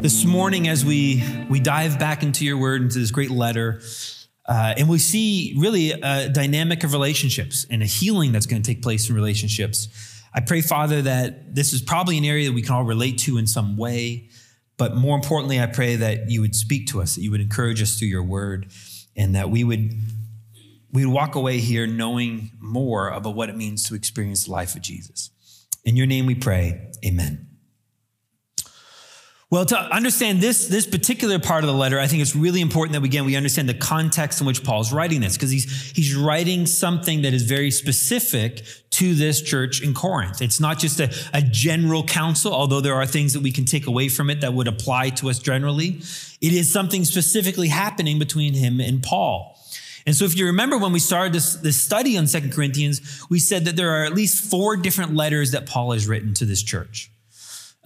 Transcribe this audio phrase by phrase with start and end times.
[0.00, 3.80] this morning as we we dive back into your word into this great letter
[4.46, 8.74] uh, and we see really a dynamic of relationships and a healing that's going to
[8.74, 10.22] take place in relationships.
[10.32, 13.38] I pray father that this is probably an area that we can all relate to
[13.38, 14.28] in some way
[14.76, 17.80] but more importantly i pray that you would speak to us that you would encourage
[17.80, 18.70] us through your word
[19.16, 19.92] and that we would
[20.92, 24.74] we would walk away here knowing more about what it means to experience the life
[24.74, 25.30] of jesus.
[25.84, 26.90] In your name we pray.
[27.04, 27.45] Amen
[29.48, 32.94] well, to understand this, this particular part of the letter, I think it's really important
[32.94, 36.16] that we, again, we understand the context in which Paul's writing this, because he's, he's
[36.16, 40.42] writing something that is very specific to this church in Corinth.
[40.42, 43.86] It's not just a, a general counsel, although there are things that we can take
[43.86, 46.00] away from it that would apply to us generally.
[46.40, 49.56] It is something specifically happening between him and Paul.
[50.06, 53.38] And so if you remember when we started this, this study on Second Corinthians, we
[53.38, 56.64] said that there are at least four different letters that Paul has written to this
[56.64, 57.12] church.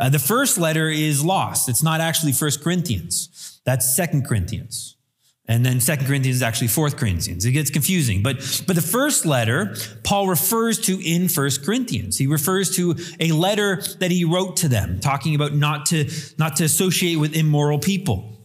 [0.01, 1.69] Uh, the first letter is lost.
[1.69, 3.61] It's not actually First Corinthians.
[3.65, 4.97] That's Second Corinthians.
[5.47, 7.45] And then Second Corinthians is actually Fourth Corinthians.
[7.45, 8.23] It gets confusing.
[8.23, 12.17] But, but the first letter, Paul refers to in First Corinthians.
[12.17, 16.57] He refers to a letter that he wrote to them, talking about not to, not
[16.57, 18.39] to associate with immoral people.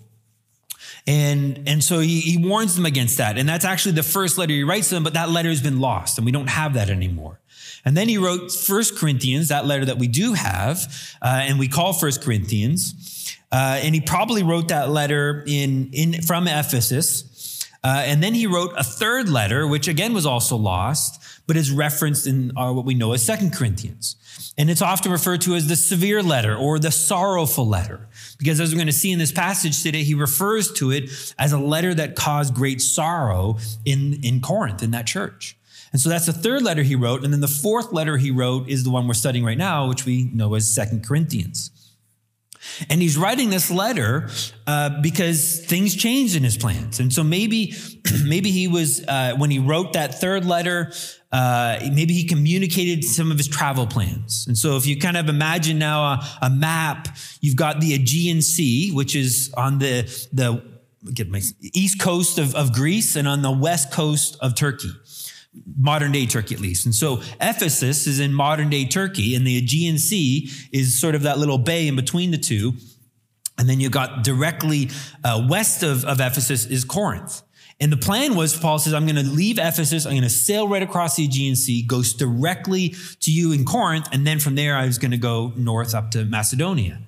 [1.07, 3.37] And, and so he, he warns them against that.
[3.37, 5.79] And that's actually the first letter he writes to them, but that letter has been
[5.79, 7.39] lost, and we don't have that anymore.
[7.85, 11.67] And then he wrote First Corinthians, that letter that we do have, uh, and we
[11.67, 13.37] call First Corinthians.
[13.51, 17.69] Uh, and he probably wrote that letter in, in from Ephesus.
[17.83, 21.71] Uh, and then he wrote a third letter, which again was also lost, but is
[21.71, 24.15] referenced in uh, what we know as Second Corinthians.
[24.57, 28.07] And it's often referred to as the severe letter or the sorrowful letter.
[28.39, 31.51] Because as we're going to see in this passage today, he refers to it as
[31.51, 35.55] a letter that caused great sorrow in, in Corinth, in that church.
[35.95, 37.23] And so that's the third letter he wrote.
[37.23, 40.03] And then the fourth letter he wrote is the one we're studying right now, which
[40.03, 41.71] we know as Second Corinthians.
[42.89, 44.27] And he's writing this letter
[44.67, 46.99] uh, because things changed in his plans.
[46.99, 47.75] And so maybe,
[48.25, 50.91] maybe he was, uh, when he wrote that third letter,
[51.31, 54.47] uh, maybe he communicated some of his travel plans.
[54.49, 57.07] And so if you kind of imagine now a, a map,
[57.39, 60.01] you've got the Aegean Sea, which is on the,
[60.33, 60.61] the
[61.73, 64.91] east coast of, of Greece and on the west coast of Turkey
[65.77, 66.85] modern day Turkey at least.
[66.85, 71.23] And so Ephesus is in modern day Turkey, and the Aegean Sea is sort of
[71.23, 72.73] that little bay in between the two.
[73.57, 74.89] And then you got directly
[75.23, 77.41] uh, west of, of Ephesus is Corinth.
[77.79, 80.05] And the plan was, Paul says, I'm going to leave Ephesus.
[80.05, 84.07] I'm going to sail right across the Aegean Sea, goes directly to you in Corinth.
[84.13, 87.01] And then from there, I was going to go north up to Macedonia.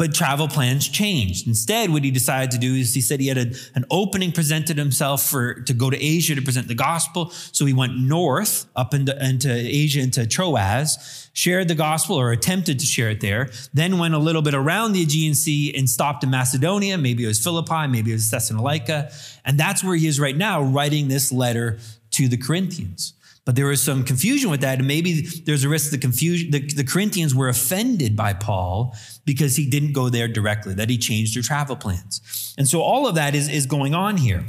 [0.00, 1.46] But travel plans changed.
[1.46, 4.78] Instead, what he decided to do is he said he had a, an opening presented
[4.78, 7.28] himself for to go to Asia to present the gospel.
[7.28, 12.78] So he went north up into, into Asia into Troas, shared the gospel or attempted
[12.78, 16.24] to share it there, then went a little bit around the Aegean Sea and stopped
[16.24, 16.96] in Macedonia.
[16.96, 19.10] Maybe it was Philippi, maybe it was Thessalonica.
[19.44, 21.78] And that's where he is right now, writing this letter
[22.12, 23.12] to the Corinthians.
[23.50, 24.78] But there was some confusion with that.
[24.78, 28.94] And maybe there's a risk the confusion, the, the Corinthians were offended by Paul
[29.24, 32.54] because he didn't go there directly, that he changed their travel plans.
[32.56, 34.44] And so all of that is, is going on here,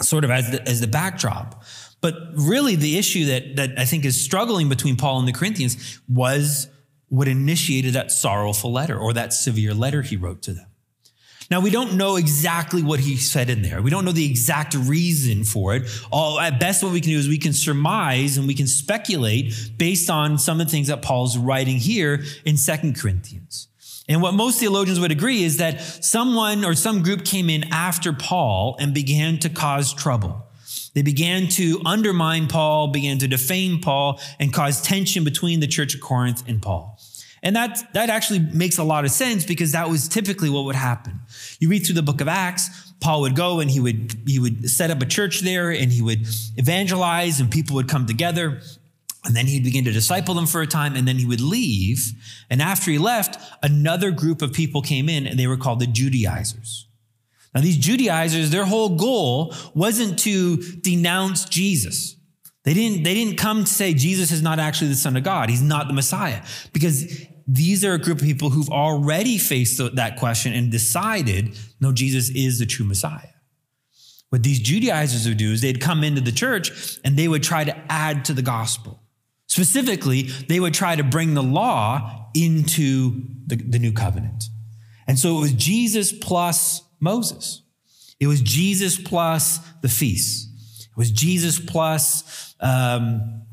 [0.00, 1.62] sort of as the, as the backdrop.
[2.00, 6.00] But really, the issue that, that I think is struggling between Paul and the Corinthians
[6.08, 6.68] was
[7.10, 10.68] what initiated that sorrowful letter or that severe letter he wrote to them.
[11.50, 13.82] Now, we don't know exactly what he said in there.
[13.82, 15.82] We don't know the exact reason for it.
[16.10, 19.54] All at best, what we can do is we can surmise and we can speculate
[19.76, 23.68] based on some of the things that Paul's writing here in Second Corinthians.
[24.08, 28.12] And what most theologians would agree is that someone or some group came in after
[28.12, 30.46] Paul and began to cause trouble.
[30.94, 35.94] They began to undermine Paul, began to defame Paul, and cause tension between the church
[35.94, 36.93] of Corinth and Paul.
[37.44, 40.74] And that, that actually makes a lot of sense because that was typically what would
[40.74, 41.20] happen.
[41.60, 44.70] You read through the book of Acts, Paul would go and he would, he would
[44.70, 46.26] set up a church there and he would
[46.56, 48.62] evangelize and people would come together.
[49.26, 52.12] And then he'd begin to disciple them for a time and then he would leave.
[52.48, 55.86] And after he left, another group of people came in and they were called the
[55.86, 56.88] Judaizers.
[57.54, 62.16] Now, these Judaizers, their whole goal wasn't to denounce Jesus.
[62.64, 65.50] They didn't, they didn't come to say Jesus is not actually the Son of God.
[65.50, 66.42] He's not the Messiah.
[66.72, 71.92] Because these are a group of people who've already faced that question and decided, no,
[71.92, 73.28] Jesus is the true Messiah.
[74.30, 77.62] What these Judaizers would do is they'd come into the church and they would try
[77.64, 79.02] to add to the gospel.
[79.46, 84.44] Specifically, they would try to bring the law into the, the new covenant.
[85.06, 87.62] And so it was Jesus plus Moses.
[88.18, 90.88] It was Jesus plus the feasts.
[90.90, 93.43] It was Jesus plus um,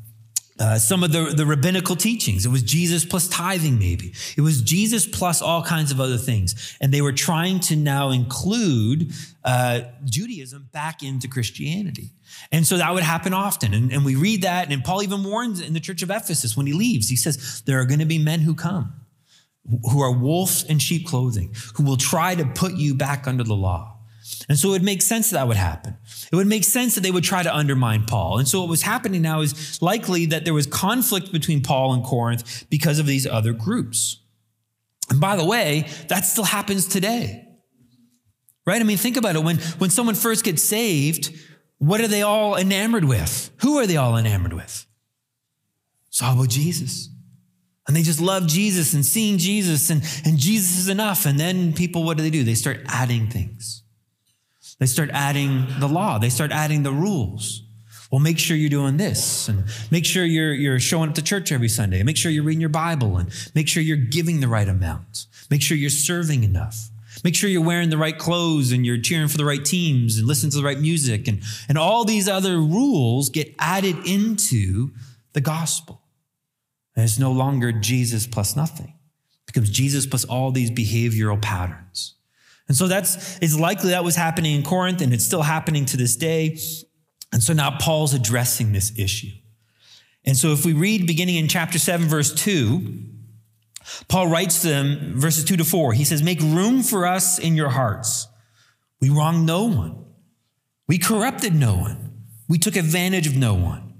[0.58, 2.44] uh, some of the, the rabbinical teachings.
[2.44, 4.12] It was Jesus plus tithing, maybe.
[4.36, 6.76] It was Jesus plus all kinds of other things.
[6.80, 9.12] And they were trying to now include
[9.44, 12.10] uh, Judaism back into Christianity.
[12.50, 13.74] And so that would happen often.
[13.74, 16.66] And, and we read that, and Paul even warns in the church of Ephesus when
[16.66, 18.94] he leaves, he says, There are going to be men who come
[19.90, 23.54] who are wolves in sheep clothing, who will try to put you back under the
[23.54, 23.91] law.
[24.48, 25.96] And so it would make sense that, that would happen.
[26.32, 28.38] It would make sense that they would try to undermine Paul.
[28.38, 32.04] And so what was happening now is likely that there was conflict between Paul and
[32.04, 34.18] Corinth because of these other groups.
[35.10, 37.48] And by the way, that still happens today.
[38.64, 38.80] Right?
[38.80, 39.42] I mean, think about it.
[39.42, 41.34] When, when someone first gets saved,
[41.78, 43.50] what are they all enamored with?
[43.60, 44.86] Who are they all enamored with?
[46.08, 47.08] It's all about Jesus.
[47.86, 51.26] And they just love Jesus and seeing Jesus and, and Jesus is enough.
[51.26, 52.44] And then people, what do they do?
[52.44, 53.81] They start adding things.
[54.82, 57.62] They start adding the law, they start adding the rules.
[58.10, 59.62] Well, make sure you're doing this and
[59.92, 62.02] make sure you're, you're showing up to church every Sunday.
[62.02, 65.26] Make sure you're reading your Bible and make sure you're giving the right amount.
[65.52, 66.90] Make sure you're serving enough.
[67.22, 70.26] Make sure you're wearing the right clothes and you're cheering for the right teams and
[70.26, 71.28] listening to the right music.
[71.28, 74.90] And, and all these other rules get added into
[75.32, 76.02] the gospel.
[76.96, 78.88] And it's no longer Jesus plus nothing.
[78.88, 82.16] It becomes Jesus plus all these behavioral patterns.
[82.72, 85.98] And so that's it's likely that was happening in Corinth and it's still happening to
[85.98, 86.58] this day.
[87.30, 89.28] And so now Paul's addressing this issue.
[90.24, 92.98] And so if we read beginning in chapter 7 verse 2,
[94.08, 95.92] Paul writes to them verses 2 to 4.
[95.92, 98.26] He says, "Make room for us in your hearts.
[99.02, 100.06] We wronged no one.
[100.88, 102.24] We corrupted no one.
[102.48, 103.92] We took advantage of no one."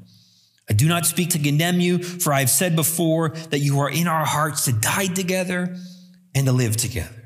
[0.71, 3.91] I do not speak to condemn you, for I have said before that you are
[3.91, 5.77] in our hearts to die together
[6.35, 7.22] and to live together.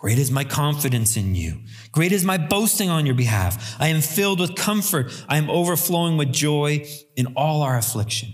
[0.00, 1.60] Great is my confidence in you.
[1.90, 3.76] Great is my boasting on your behalf.
[3.80, 5.10] I am filled with comfort.
[5.28, 6.86] I am overflowing with joy
[7.16, 8.32] in all our affliction.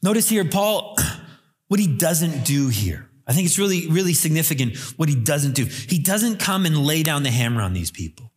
[0.00, 0.96] Notice here, Paul,
[1.68, 3.10] what he doesn't do here.
[3.26, 5.64] I think it's really, really significant what he doesn't do.
[5.64, 8.32] He doesn't come and lay down the hammer on these people.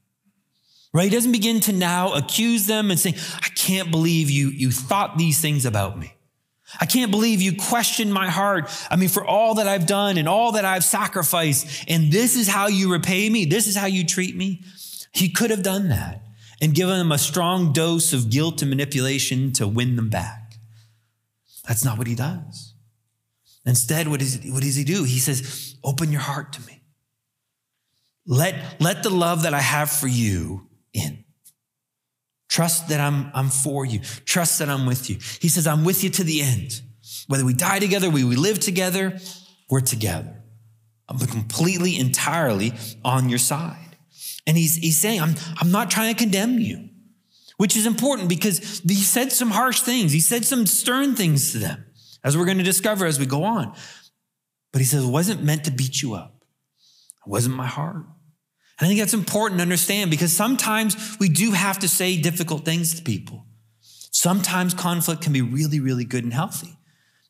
[0.91, 1.05] Right?
[1.05, 5.17] He doesn't begin to now accuse them and say, I can't believe you, you thought
[5.17, 6.13] these things about me.
[6.79, 8.69] I can't believe you questioned my heart.
[8.89, 12.47] I mean, for all that I've done and all that I've sacrificed, and this is
[12.47, 14.63] how you repay me, this is how you treat me.
[15.11, 16.21] He could have done that
[16.61, 20.55] and given them a strong dose of guilt and manipulation to win them back.
[21.67, 22.73] That's not what he does.
[23.65, 25.03] Instead, what, is, what does he do?
[25.03, 26.81] He says, Open your heart to me.
[28.25, 31.22] Let, let the love that I have for you in.
[32.53, 34.01] Trust that I'm, I'm for you.
[34.25, 35.15] Trust that I'm with you.
[35.39, 36.83] He says, I'm with you to the end.
[37.25, 39.17] Whether we die together, we, we live together,
[39.71, 40.43] we're together.
[41.09, 42.73] I'm completely, entirely
[43.03, 43.97] on your side.
[44.45, 46.89] And he's, he's saying, I'm, I'm not trying to condemn you,
[47.57, 50.11] which is important because he said some harsh things.
[50.11, 51.83] He said some stern things to them,
[52.23, 53.75] as we're going to discover as we go on.
[54.71, 56.45] But he says, it wasn't meant to beat you up.
[57.25, 58.05] It wasn't my heart.
[58.79, 62.95] I think that's important to understand because sometimes we do have to say difficult things
[62.95, 63.45] to people.
[64.11, 66.77] Sometimes conflict can be really, really good and healthy,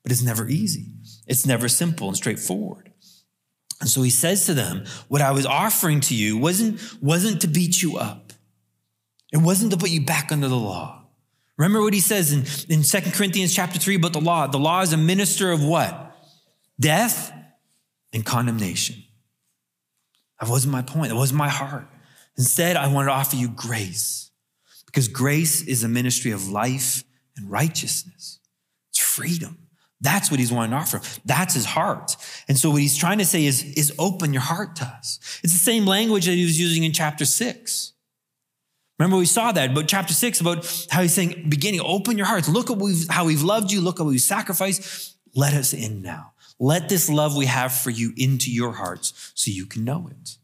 [0.04, 0.94] but it's never easy.
[1.28, 2.92] It's never simple and straightforward.
[3.80, 7.48] And so he says to them, What I was offering to you wasn't, wasn't to
[7.48, 8.32] beat you up,
[9.32, 11.02] it wasn't to put you back under the law.
[11.58, 14.48] Remember what he says in, in 2 Corinthians chapter 3 about the law.
[14.48, 16.16] The law is a minister of what?
[16.80, 17.32] Death
[18.12, 19.04] and condemnation.
[20.44, 21.08] That wasn't my point.
[21.08, 21.88] That wasn't my heart.
[22.38, 24.30] Instead, I wanted to offer you grace
[24.86, 27.06] because grace is a ministry of life
[27.38, 28.40] and righteousness.
[28.90, 29.70] It's freedom.
[30.02, 31.00] That's what he's wanting to offer.
[31.24, 32.18] That's his heart.
[32.50, 35.18] And so what he's trying to say is, is open your heart to us.
[35.46, 37.94] It's the same language that he was using in chapter six.
[39.00, 42.50] Remember we saw that but chapter six about how he's saying, beginning, open your hearts.
[42.50, 42.78] Look at
[43.10, 43.80] how we've loved you.
[43.80, 45.16] Look at what we've sacrificed.
[45.34, 46.33] Let us in now.
[46.60, 50.38] Let this love we have for you into your hearts so you can know it.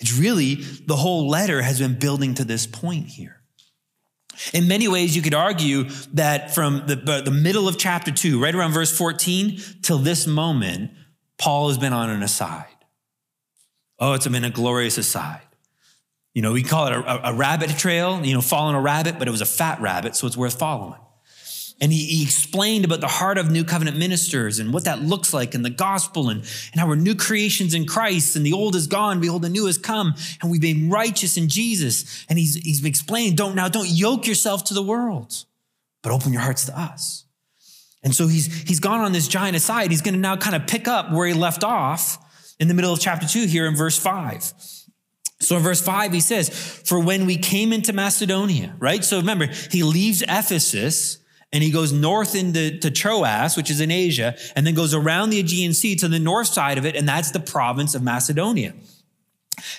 [0.00, 3.40] It's really the whole letter has been building to this point here.
[4.52, 8.54] In many ways, you could argue that from the, the middle of chapter two, right
[8.54, 10.90] around verse 14, till this moment,
[11.38, 12.66] Paul has been on an aside.
[13.98, 15.40] Oh, it's been a glorious aside.
[16.34, 19.28] You know, we call it a, a rabbit trail, you know, following a rabbit, but
[19.28, 21.00] it was a fat rabbit, so it's worth following.
[21.80, 25.34] And he, he, explained about the heart of new covenant ministers and what that looks
[25.34, 26.40] like in the gospel and,
[26.72, 29.66] and how we're new creations in Christ and the old is gone, behold, the new
[29.66, 32.24] has come, and we've been righteous in Jesus.
[32.28, 35.44] And he's, he's explained, don't now, don't yoke yourself to the world,
[36.02, 37.24] but open your hearts to us.
[38.04, 39.90] And so he's, he's gone on this giant aside.
[39.90, 42.18] He's going to now kind of pick up where he left off
[42.60, 44.52] in the middle of chapter two here in verse five.
[45.40, 49.04] So in verse 5, he says, For when we came into Macedonia, right?
[49.04, 51.18] So remember, he leaves Ephesus
[51.54, 55.30] and he goes north into to Troas, which is in Asia, and then goes around
[55.30, 58.74] the Aegean Sea to the north side of it, and that's the province of Macedonia.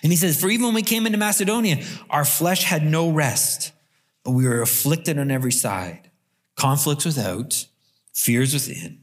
[0.02, 3.74] And he says, For even when we came into Macedonia, our flesh had no rest,
[4.24, 6.10] but we were afflicted on every side,
[6.56, 7.68] conflicts without,
[8.14, 9.02] fears within.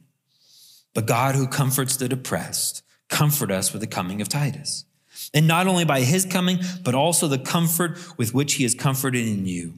[0.95, 4.87] But God, who comforts the depressed, comfort us with the coming of Titus
[5.35, 9.27] and not only by his coming, but also the comfort with which he has comforted
[9.27, 9.75] in you.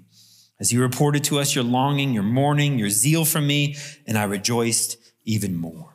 [0.60, 4.24] As he reported to us your longing, your mourning, your zeal for me, and I
[4.24, 5.94] rejoiced even more.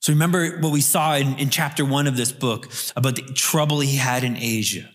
[0.00, 3.80] So remember what we saw in, in chapter one of this book about the trouble
[3.80, 4.90] he had in Asia.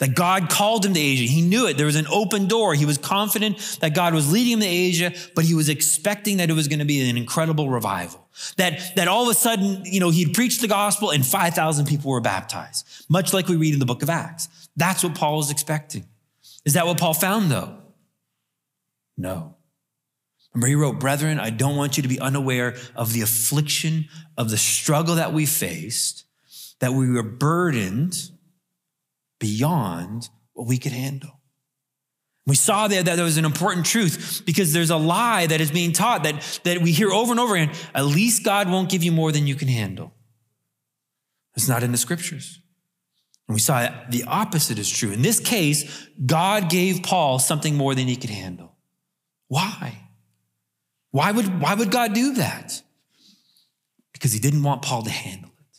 [0.00, 1.24] That God called him to Asia.
[1.24, 1.78] He knew it.
[1.78, 2.74] There was an open door.
[2.74, 6.50] He was confident that God was leading him to Asia, but he was expecting that
[6.50, 8.28] it was going to be an incredible revival.
[8.56, 12.10] That, that all of a sudden, you know, he'd preached the gospel and 5,000 people
[12.10, 14.48] were baptized, much like we read in the book of Acts.
[14.76, 16.04] That's what Paul was expecting.
[16.64, 17.78] Is that what Paul found though?
[19.16, 19.56] No.
[20.54, 24.50] Remember, he wrote, Brethren, I don't want you to be unaware of the affliction, of
[24.50, 26.24] the struggle that we faced,
[26.78, 28.16] that we were burdened
[29.40, 31.40] beyond what we could handle.
[32.46, 35.70] We saw there that there was an important truth because there's a lie that is
[35.70, 37.74] being taught that, that we hear over and over again.
[37.94, 40.12] At least God won't give you more than you can handle.
[41.56, 42.60] It's not in the scriptures.
[43.48, 45.10] And we saw the opposite is true.
[45.10, 48.74] In this case, God gave Paul something more than he could handle.
[49.48, 50.08] Why?
[51.10, 52.82] Why would, why would God do that?
[54.12, 55.78] Because he didn't want Paul to handle it.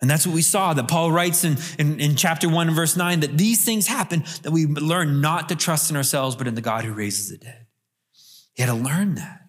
[0.00, 2.96] and that's what we saw that Paul writes in, in, in, chapter 1 and verse
[2.96, 6.54] 9 that these things happen that we learn not to trust in ourselves, but in
[6.54, 7.66] the God who raises the dead.
[8.56, 9.40] You had to learn that.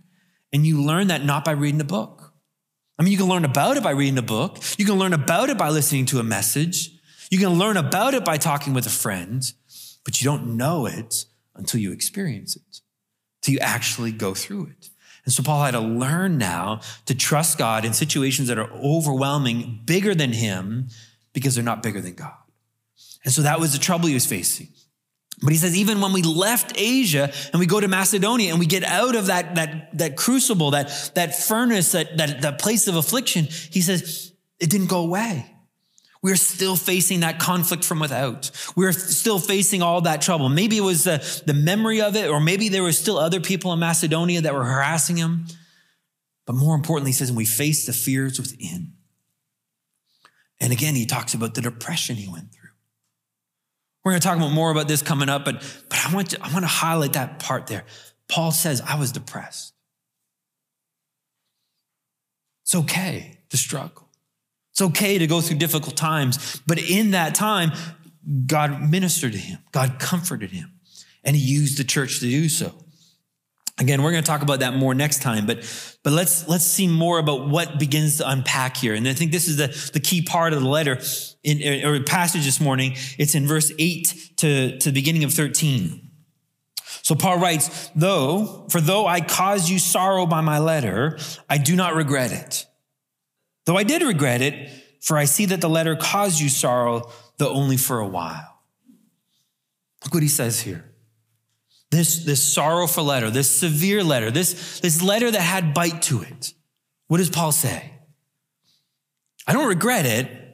[0.52, 2.27] And you learn that not by reading a book.
[3.00, 5.50] I mean, you can learn about it by reading a book, you can learn about
[5.50, 6.92] it by listening to a message,
[7.30, 9.44] you can learn about it by talking with a friend,
[10.04, 11.26] but you don't know it
[11.56, 12.82] until you experience it,
[13.42, 14.90] until you actually go through it.
[15.26, 19.82] And so Paul had to learn now to trust God in situations that are overwhelming,
[19.84, 20.88] bigger than him,
[21.34, 22.34] because they're not bigger than God.
[23.26, 24.70] And so that was the trouble he was facing.
[25.42, 28.66] But he says, even when we left Asia and we go to Macedonia and we
[28.66, 32.96] get out of that, that, that crucible, that, that furnace, that, that, that place of
[32.96, 35.54] affliction, he says, it didn't go away.
[36.24, 38.50] We're still facing that conflict from without.
[38.76, 40.50] We're still facing all that trouble.
[40.50, 43.72] Maybe it was the, the memory of it, or maybe there were still other people
[43.74, 45.46] in Macedonia that were harassing him.
[46.48, 48.94] But more importantly, he says, and we face the fears within.
[50.60, 52.57] And again, he talks about the depression he went through.
[54.08, 55.56] We're going to talk about more about this coming up, but,
[55.90, 57.84] but I, want to, I want to highlight that part there.
[58.30, 59.74] Paul says, I was depressed.
[62.64, 64.08] It's okay to struggle.
[64.72, 67.74] It's okay to go through difficult times, but in that time,
[68.46, 70.72] God ministered to him, God comforted him,
[71.26, 72.74] and he used the church to do so.
[73.78, 75.58] Again, we're going to talk about that more next time, but,
[76.02, 78.96] but let's, let's see more about what begins to unpack here.
[78.96, 80.96] And I think this is the, the key part of the letter
[81.48, 82.94] in, or passage this morning.
[83.18, 86.12] It's in verse 8 to, to the beginning of 13.
[87.02, 91.18] So Paul writes, though, for though I caused you sorrow by my letter,
[91.50, 92.68] I do not regret it
[93.68, 94.70] Though I did regret it,
[95.02, 98.62] for I see that the letter caused you sorrow, though only for a while.
[100.06, 100.90] Look what he says here.
[101.92, 106.54] This, this sorrowful letter, this severe letter, this, this letter that had bite to it.
[107.08, 107.92] What does Paul say?
[109.46, 110.47] I don't regret it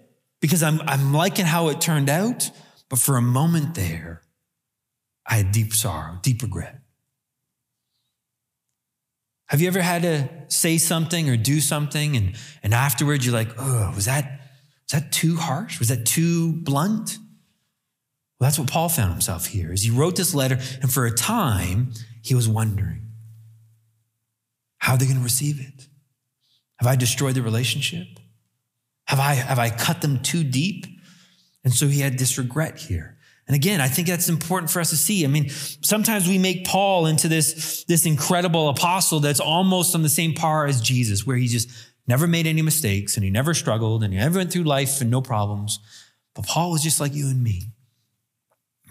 [0.44, 2.52] because I'm, I'm liking how it turned out,
[2.90, 4.24] but for a moment there,
[5.26, 6.82] I had deep sorrow, deep regret.
[9.46, 13.52] Have you ever had to say something or do something and, and afterwards you're like,
[13.58, 14.42] oh, was that,
[14.92, 15.80] was that too harsh?
[15.80, 17.20] Was that too blunt?
[18.38, 21.12] Well, that's what Paul found himself here as he wrote this letter, and for a
[21.16, 23.14] time he was wondering,
[24.80, 25.88] how are they going to receive it?
[26.82, 28.20] Have I destroyed the relationship?
[29.06, 30.86] Have I, have I cut them too deep?
[31.64, 33.18] And so he had this regret here.
[33.48, 35.26] And again, I think that's important for us to see.
[35.26, 40.10] I mean, sometimes we make Paul into this, this incredible apostle that's almost on the
[40.10, 41.70] same par as Jesus, where he just
[42.08, 45.12] never made any mistakes and he never struggled and he never went through life and
[45.12, 45.80] no problems.
[46.36, 47.74] But Paul was just like you and me.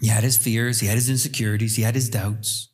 [0.01, 2.69] He had his fears, he had his insecurities, he had his doubts.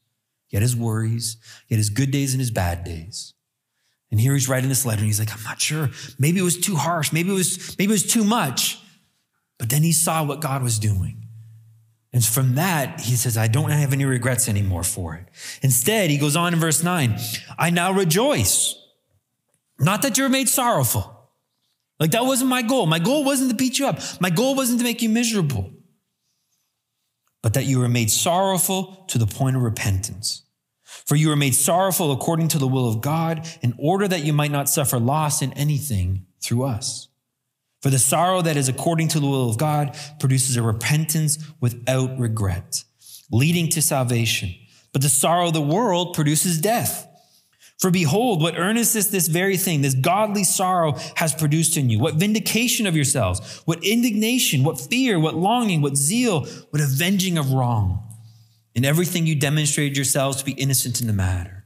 [0.48, 3.36] He had his worries, he had his good days and his bad days.
[4.12, 5.90] And here he's writing this letter and he's like, I'm not sure.
[6.18, 7.14] Maybe it was too harsh.
[7.14, 8.82] Maybe it was, maybe it was too much.
[9.58, 11.28] But then he saw what God was doing.
[12.12, 15.28] And from that, he says, I don't have any regrets anymore for it.
[15.62, 17.18] Instead, he goes on in verse 9,
[17.58, 18.76] I now rejoice.
[19.80, 21.18] Not that you're made sorrowful.
[22.00, 22.86] Like that wasn't my goal.
[22.86, 24.00] My goal wasn't to beat you up.
[24.20, 25.70] My goal wasn't to make you miserable,
[27.44, 30.44] but that you were made sorrowful to the point of repentance.
[31.10, 34.32] For you were made sorrowful according to the will of God in order that you
[34.32, 37.08] might not suffer loss in anything through us.
[37.82, 42.20] For the sorrow that is according to the will of God produces a repentance without
[42.20, 42.84] regret,
[43.32, 44.54] leading to salvation.
[44.94, 47.08] But the sorrow of the world produces death.
[47.80, 51.98] For behold, what earnestness this very thing, this godly sorrow has produced in you.
[51.98, 57.52] What vindication of yourselves, what indignation, what fear, what longing, what zeal, what avenging of
[57.52, 58.09] wrong.
[58.80, 61.66] In everything you demonstrated yourselves to be innocent in the matter.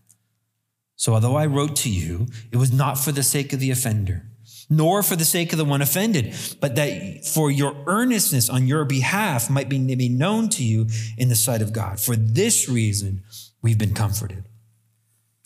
[0.96, 4.24] So although I wrote to you, it was not for the sake of the offender
[4.68, 8.86] nor for the sake of the one offended, but that for your earnestness on your
[8.86, 12.00] behalf might be made known to you in the sight of God.
[12.00, 13.22] For this reason,
[13.62, 14.46] we've been comforted.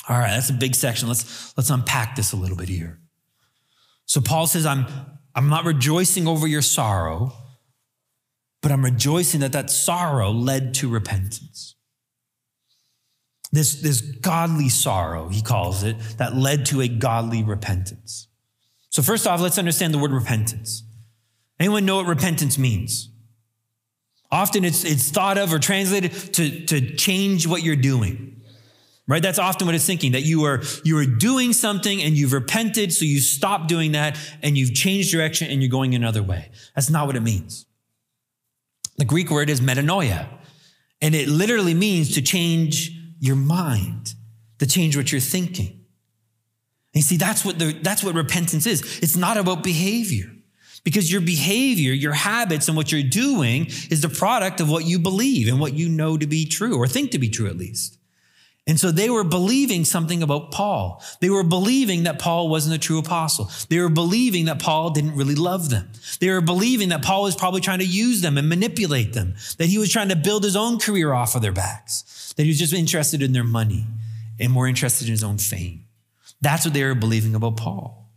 [0.07, 1.09] All right, that's a big section.
[1.09, 3.01] Let's, let's unpack this a little bit here.
[4.05, 4.85] So Paul says, I'm,
[5.35, 7.33] I'm not rejoicing over your sorrow,
[8.67, 11.75] but I'm rejoicing that that sorrow led to repentance.
[13.49, 18.27] This, this godly sorrow, he calls it, that led to a godly repentance.
[18.89, 20.83] So, first off, let's understand the word repentance.
[21.57, 23.09] Anyone know what repentance means?
[24.33, 28.41] Often it's, it's thought of or translated to, to change what you're doing.
[29.07, 29.23] Right?
[29.23, 32.91] That's often what it's thinking, that you are, you are doing something and you've repented,
[32.91, 36.49] so you stop doing that and you've changed direction and you're going another way.
[36.75, 37.63] That's not what it means.
[38.97, 40.27] The Greek word is metanoia,
[41.01, 44.13] and it literally means to change your mind,
[44.59, 45.67] to change what you're thinking.
[45.67, 48.99] And you see, that's what, the, that's what repentance is.
[49.03, 50.31] It's not about behavior.
[50.83, 54.99] Because your behavior, your habits, and what you're doing is the product of what you
[54.99, 57.97] believe and what you know to be true, or think to be true at least.
[58.67, 61.01] And so they were believing something about Paul.
[61.21, 63.49] They were believing that Paul wasn't a true apostle.
[63.69, 65.89] They were believing that Paul didn't really love them.
[66.19, 69.67] They were believing that Paul was probably trying to use them and manipulate them, that
[69.67, 72.59] he was trying to build his own career off of their backs, that he was
[72.59, 73.85] just interested in their money
[74.37, 75.85] and more interested in his own fame.
[76.41, 78.11] That's what they were believing about Paul.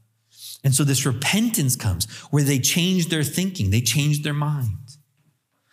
[0.65, 4.77] And so this repentance comes where they change their thinking, they change their mind.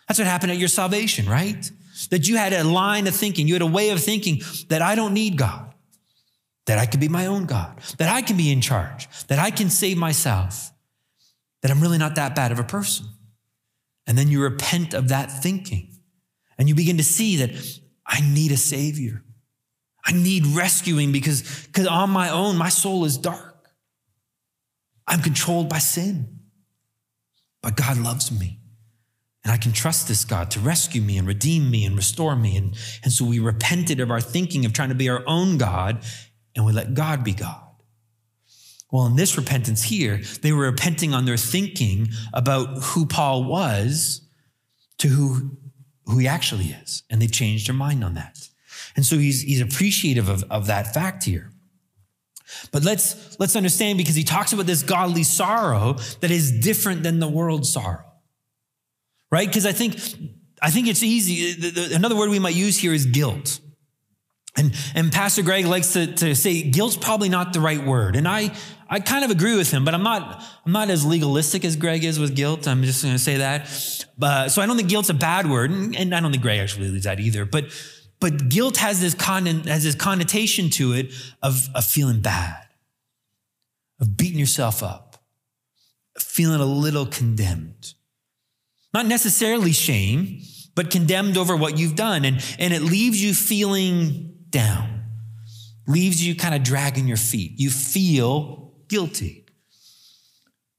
[0.06, 1.70] That's what happened at your salvation, right?
[2.10, 4.94] That you had a line of thinking, you had a way of thinking that I
[4.94, 5.74] don't need God,
[6.66, 9.50] that I could be my own God, that I can be in charge, that I
[9.50, 10.72] can save myself,
[11.62, 13.06] that I'm really not that bad of a person.
[14.06, 15.98] And then you repent of that thinking
[16.56, 17.50] and you begin to see that
[18.06, 19.22] I need a savior.
[20.04, 23.68] I need rescuing because, because on my own, my soul is dark.
[25.06, 26.38] I'm controlled by sin.
[27.62, 28.57] But God loves me.
[29.48, 32.58] And I can trust this God to rescue me and redeem me and restore me.
[32.58, 36.04] And, and so we repented of our thinking of trying to be our own God
[36.54, 37.62] and we let God be God.
[38.92, 44.20] Well, in this repentance here, they were repenting on their thinking about who Paul was
[44.98, 45.56] to who,
[46.04, 47.02] who he actually is.
[47.08, 48.50] And they've changed their mind on that.
[48.96, 51.52] And so he's, he's appreciative of, of that fact here.
[52.70, 57.18] But let's, let's understand because he talks about this godly sorrow that is different than
[57.18, 58.07] the world's sorrow.
[59.30, 59.46] Right?
[59.46, 59.96] Because I think,
[60.62, 61.52] I think it's easy.
[61.52, 63.60] The, the, another word we might use here is guilt.
[64.56, 68.16] And, and Pastor Greg likes to, to say guilt's probably not the right word.
[68.16, 68.54] And I,
[68.88, 72.04] I kind of agree with him, but I'm not, I'm not as legalistic as Greg
[72.04, 72.66] is with guilt.
[72.66, 74.06] I'm just going to say that.
[74.20, 75.70] Uh, so I don't think guilt's a bad word.
[75.70, 77.44] And, and I don't think Greg actually believes that either.
[77.44, 77.66] But,
[78.18, 81.12] but guilt has this, con- has this connotation to it
[81.42, 82.66] of, of feeling bad,
[84.00, 85.22] of beating yourself up,
[86.18, 87.94] feeling a little condemned.
[88.98, 90.42] Not necessarily shame,
[90.74, 92.24] but condemned over what you've done.
[92.24, 95.04] And, and it leaves you feeling down,
[95.86, 97.60] leaves you kind of dragging your feet.
[97.60, 99.46] You feel guilty.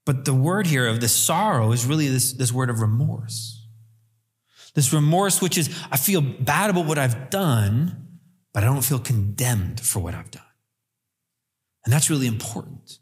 [0.04, 3.66] But the word here of the sorrow is really this, this word of remorse.
[4.74, 8.18] This remorse, which is, I feel bad about what I've done,
[8.52, 10.42] but I don't feel condemned for what I've done.
[11.86, 12.98] And that's really important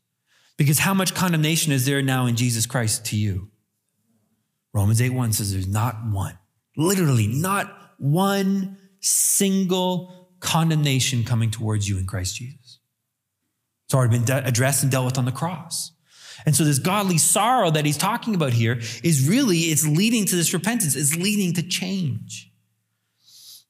[0.57, 3.51] because how much condemnation is there now in Jesus Christ to you?
[4.79, 6.39] Romans 8 1 says there's not one,
[6.77, 12.79] literally, not one single condemnation coming towards you in Christ Jesus.
[13.87, 15.91] It's already been de- addressed and dealt with on the cross.
[16.47, 20.37] And so this godly sorrow that he's talking about here is really, it's leading to
[20.37, 20.95] this repentance.
[20.95, 22.53] It's leading to change.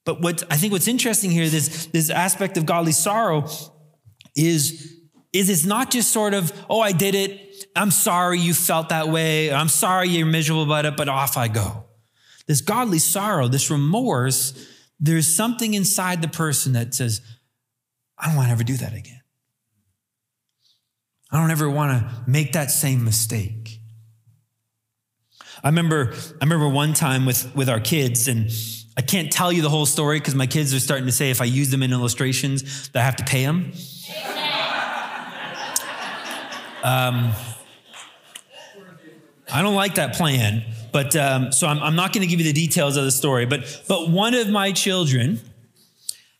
[0.05, 3.47] But what I think what's interesting here, this, this aspect of godly sorrow
[4.35, 4.98] is,
[5.31, 7.65] is it's not just sort of, oh, I did it.
[7.75, 9.51] I'm sorry you felt that way.
[9.51, 11.85] I'm sorry you're miserable about it, but off I go.
[12.47, 14.67] This godly sorrow, this remorse,
[14.99, 17.21] there's something inside the person that says,
[18.17, 19.21] I don't want to ever do that again.
[21.31, 23.79] I don't ever want to make that same mistake.
[25.63, 28.49] I remember, I remember one time with, with our kids, and
[28.97, 31.41] I can't tell you the whole story because my kids are starting to say if
[31.41, 33.73] I use them in illustrations that I have to pay them.
[36.83, 37.33] Um,
[39.51, 42.45] I don't like that plan, but um, so I'm, I'm not going to give you
[42.45, 43.45] the details of the story.
[43.45, 45.39] But but one of my children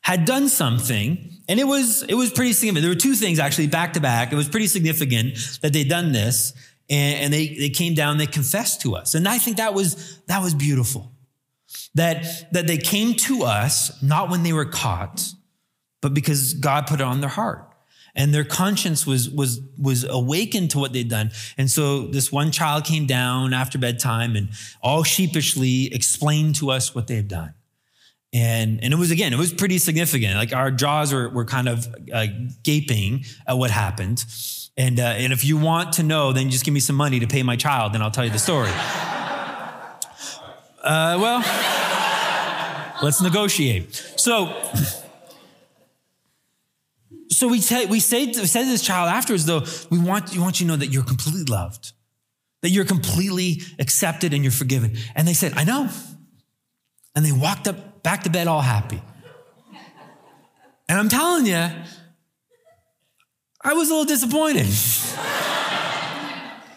[0.02, 2.84] had done something, and it was it was pretty significant.
[2.84, 4.32] There were two things actually back to back.
[4.32, 6.54] It was pretty significant that they'd done this,
[6.89, 10.21] and, and they they came down, they confessed to us, and I think that was
[10.28, 11.12] that was beautiful.
[11.95, 15.28] That that they came to us not when they were caught,
[16.02, 17.68] but because God put it on their heart
[18.15, 21.31] and their conscience was was was awakened to what they'd done.
[21.57, 24.49] And so this one child came down after bedtime and
[24.81, 27.53] all sheepishly explained to us what they had done.
[28.33, 30.35] And and it was again it was pretty significant.
[30.35, 32.27] Like our jaws were, were kind of uh,
[32.63, 34.23] gaping at what happened.
[34.77, 37.27] And uh, and if you want to know then just give me some money to
[37.27, 38.71] pay my child and i'll tell you the story.
[40.81, 41.39] Uh, well
[43.01, 43.95] let's negotiate.
[44.17, 44.53] So
[47.39, 50.39] so we, say, we, say, we say to this child afterwards, though, we want, we
[50.39, 51.93] want you to know that you're completely loved,
[52.63, 54.97] that you're completely accepted and you're forgiven.
[55.15, 55.88] And they said, I know.
[57.15, 59.02] And they walked up back to bed all happy.
[60.89, 61.65] And I'm telling you,
[63.62, 64.67] I was a little disappointed.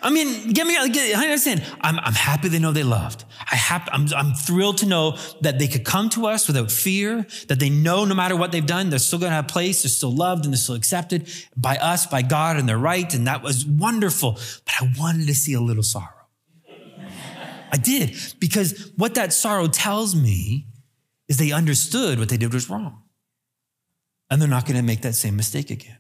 [0.05, 1.65] I mean, get me, get, I understand.
[1.81, 3.25] I'm, I'm happy they know they loved.
[3.51, 7.25] I have, I'm, I'm thrilled to know that they could come to us without fear,
[7.47, 9.85] that they know no matter what they've done, they're still going to have a place,
[9.85, 13.15] they're still loved, and they're still accepted by us, by God, and they're right.
[13.15, 14.33] And that was wonderful.
[14.33, 16.09] But I wanted to see a little sorrow.
[17.71, 20.67] I did, because what that sorrow tells me
[21.29, 23.03] is they understood what they did was wrong.
[24.31, 25.99] And they're not going to make that same mistake again.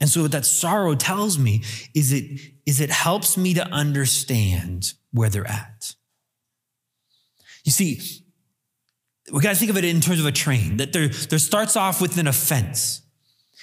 [0.00, 1.62] And so what that sorrow tells me
[1.94, 5.94] is it, is it helps me to understand where they're at.
[7.64, 8.00] You see,
[9.32, 11.76] we got to think of it in terms of a train, that there, there starts
[11.76, 13.02] off with an offense.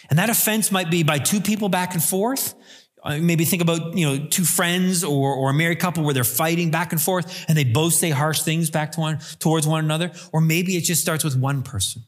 [0.09, 2.55] And that offense might be by two people back and forth.
[3.01, 6.23] Uh, maybe think about, you know, two friends or, or a married couple where they're
[6.23, 9.83] fighting back and forth and they both say harsh things back to one, towards one
[9.83, 10.11] another.
[10.31, 12.03] Or maybe it just starts with one person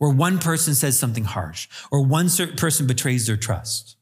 [0.00, 3.96] where one person says something harsh or one person betrays their trust.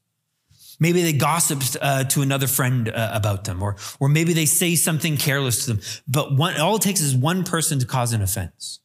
[0.78, 4.76] Maybe they gossiped uh, to another friend uh, about them, or, or maybe they say
[4.76, 5.82] something careless to them.
[6.06, 8.78] But one, all it takes is one person to cause an offense.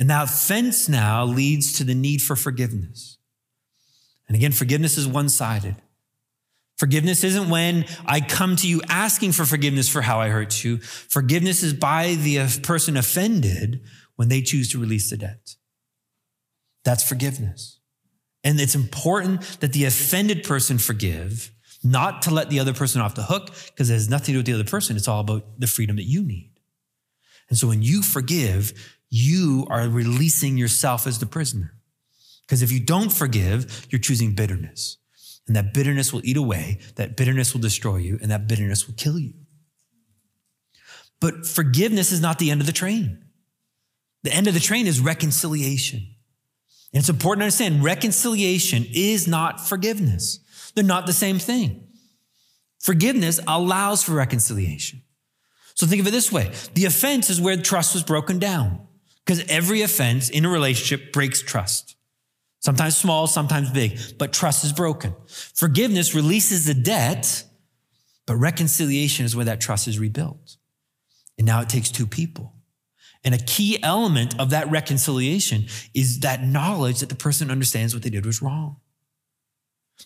[0.00, 3.18] And that offense now leads to the need for forgiveness.
[4.26, 5.76] And again, forgiveness is one sided.
[6.76, 10.78] Forgiveness isn't when I come to you asking for forgiveness for how I hurt you.
[10.78, 13.80] Forgiveness is by the uh, person offended
[14.16, 15.54] when they choose to release the debt.
[16.84, 17.78] That's forgiveness.
[18.44, 21.52] And it's important that the offended person forgive,
[21.84, 24.38] not to let the other person off the hook, because it has nothing to do
[24.38, 24.96] with the other person.
[24.96, 26.50] It's all about the freedom that you need.
[27.48, 31.74] And so when you forgive, you are releasing yourself as the prisoner.
[32.46, 34.96] Because if you don't forgive, you're choosing bitterness.
[35.46, 38.94] And that bitterness will eat away, that bitterness will destroy you, and that bitterness will
[38.94, 39.34] kill you.
[41.20, 43.24] But forgiveness is not the end of the train.
[44.22, 46.11] The end of the train is reconciliation.
[46.92, 50.40] And it's important to understand reconciliation is not forgiveness.
[50.74, 51.88] They're not the same thing.
[52.80, 55.02] Forgiveness allows for reconciliation.
[55.74, 56.50] So think of it this way.
[56.74, 58.86] The offense is where trust was broken down
[59.24, 61.96] because every offense in a relationship breaks trust.
[62.60, 65.14] Sometimes small, sometimes big, but trust is broken.
[65.26, 67.44] Forgiveness releases the debt,
[68.26, 70.56] but reconciliation is where that trust is rebuilt.
[71.38, 72.52] And now it takes two people.
[73.24, 78.02] And a key element of that reconciliation is that knowledge that the person understands what
[78.02, 78.76] they did was wrong.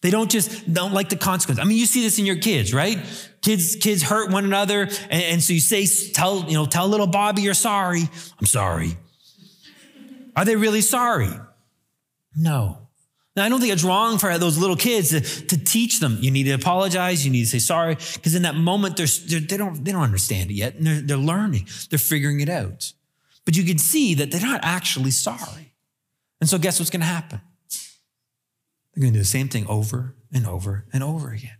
[0.02, 1.58] They don't just don't like the consequence.
[1.58, 2.98] I mean, you see this in your kids, right?
[3.40, 7.06] Kids, kids hurt one another, and, and so you say, tell, you know, tell little
[7.06, 8.02] Bobby you're sorry.
[8.38, 8.98] I'm sorry.
[10.34, 11.30] Are they really sorry?
[12.36, 12.86] No.
[13.36, 16.18] Now, I don't think it's wrong for those little kids to, to teach them.
[16.20, 17.24] You need to apologize.
[17.24, 17.94] You need to say sorry.
[17.94, 20.74] Because in that moment, they're, they're, they, don't, they don't understand it yet.
[20.74, 21.68] And they're, they're learning.
[21.90, 22.92] They're figuring it out.
[23.46, 25.72] But you can see that they're not actually sorry.
[26.40, 27.40] And so, guess what's going to happen?
[28.92, 31.56] They're going to do the same thing over and over and over again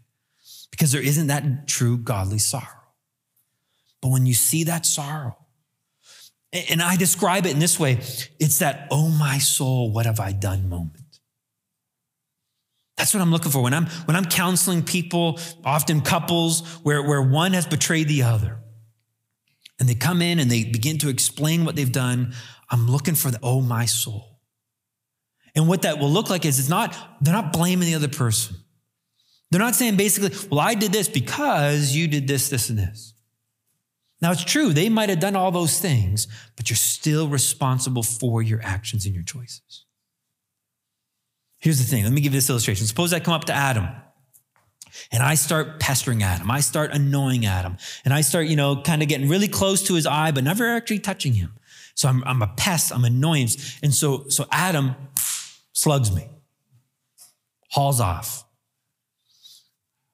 [0.70, 2.92] because there isn't that true godly sorrow.
[4.02, 5.38] But when you see that sorrow,
[6.52, 8.00] And I describe it in this way
[8.38, 11.20] it's that, oh my soul, what have I done moment.
[12.96, 13.62] That's what I'm looking for.
[13.62, 18.58] When I'm, when I'm counseling people, often couples, where, where one has betrayed the other,
[19.78, 22.34] and they come in and they begin to explain what they've done,
[22.70, 24.40] I'm looking for the, oh my soul.
[25.54, 28.56] And what that will look like is it's not, they're not blaming the other person.
[29.50, 33.14] They're not saying basically, well, I did this because you did this, this, and this.
[34.20, 38.42] Now, it's true, they might have done all those things, but you're still responsible for
[38.42, 39.84] your actions and your choices.
[41.58, 42.86] Here's the thing let me give you this illustration.
[42.86, 43.88] Suppose I come up to Adam
[45.12, 49.02] and I start pestering Adam, I start annoying Adam, and I start, you know, kind
[49.02, 51.52] of getting really close to his eye, but never actually touching him.
[51.94, 53.78] So I'm, I'm a pest, I'm annoyance.
[53.82, 54.94] And so, so Adam
[55.72, 56.28] slugs me,
[57.70, 58.44] hauls off.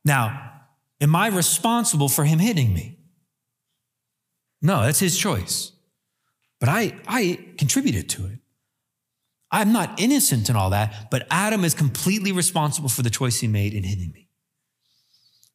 [0.05, 0.53] Now,
[1.01, 2.99] am I responsible for him hitting me?
[4.61, 5.73] No, that's his choice.
[6.61, 8.39] But I, I contributed to it.
[9.51, 13.49] I'm not innocent in all that, but Adam is completely responsible for the choice he
[13.49, 14.29] made in hitting me.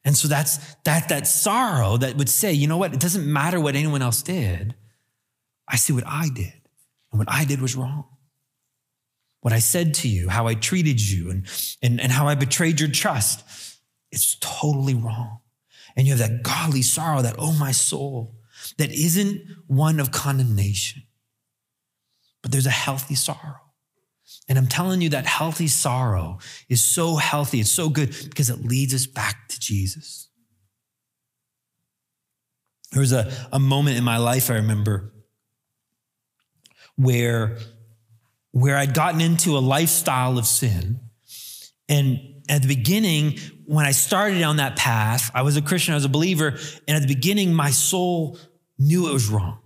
[0.08, 3.60] And so that's that, that sorrow that would say, you know what, it doesn't matter
[3.60, 4.74] what anyone else did.
[5.68, 6.54] I see what I did.
[7.12, 8.06] And what I did was wrong.
[9.42, 11.44] What I said to you, how I treated you, and,
[11.82, 13.44] and, and how I betrayed your trust,
[14.10, 15.40] it's totally wrong.
[15.94, 18.34] And you have that godly sorrow, that, oh, my soul,
[18.78, 21.02] that isn't one of condemnation,
[22.40, 23.60] but there's a healthy sorrow.
[24.48, 28.64] And I'm telling you that healthy sorrow is so healthy, it's so good because it
[28.64, 30.28] leads us back to Jesus.
[32.92, 35.12] There was a, a moment in my life I remember
[36.96, 37.58] where,
[38.52, 41.00] where I'd gotten into a lifestyle of sin.
[41.88, 45.96] And at the beginning, when I started on that path, I was a Christian, I
[45.96, 46.58] was a believer.
[46.88, 48.38] And at the beginning, my soul
[48.78, 49.58] knew it was wrong.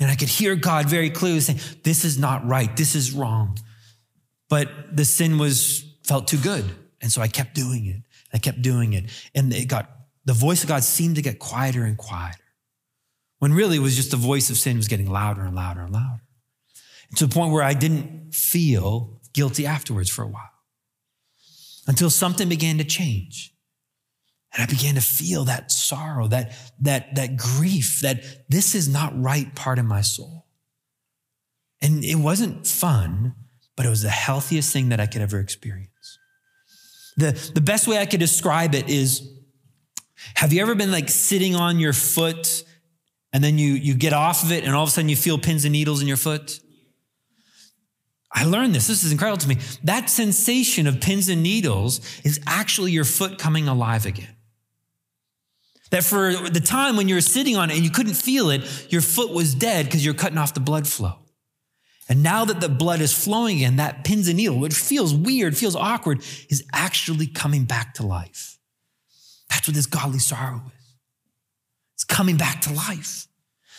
[0.00, 2.76] And I could hear God very clearly saying, This is not right.
[2.76, 3.58] This is wrong.
[4.48, 6.64] But the sin was felt too good.
[7.00, 8.02] And so I kept doing it.
[8.32, 9.10] I kept doing it.
[9.34, 9.90] And it got,
[10.24, 12.42] the voice of God seemed to get quieter and quieter.
[13.38, 15.92] When really it was just the voice of sin was getting louder and louder and
[15.92, 16.22] louder.
[17.16, 20.50] To the point where I didn't feel guilty afterwards for a while.
[21.86, 23.54] Until something began to change.
[24.52, 29.18] And I began to feel that sorrow, that, that, that grief, that this is not
[29.20, 30.46] right part of my soul.
[31.80, 33.34] And it wasn't fun,
[33.78, 36.18] but it was the healthiest thing that I could ever experience.
[37.16, 39.30] The, the best way I could describe it is
[40.34, 42.64] have you ever been like sitting on your foot
[43.32, 45.38] and then you, you get off of it and all of a sudden you feel
[45.38, 46.58] pins and needles in your foot?
[48.32, 48.88] I learned this.
[48.88, 49.58] This is incredible to me.
[49.84, 54.34] That sensation of pins and needles is actually your foot coming alive again.
[55.90, 58.86] That for the time when you were sitting on it and you couldn't feel it,
[58.90, 61.20] your foot was dead because you're cutting off the blood flow.
[62.08, 65.56] And now that the blood is flowing again, that pins and needle, which feels weird,
[65.56, 68.58] feels awkward, is actually coming back to life.
[69.50, 70.94] That's what this godly sorrow is.
[71.94, 73.26] It's coming back to life.